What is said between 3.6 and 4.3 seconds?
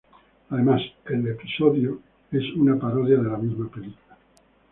película.